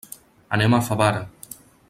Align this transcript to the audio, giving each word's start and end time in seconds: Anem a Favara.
Anem 0.57 0.77
a 0.77 0.81
Favara. 0.89 1.21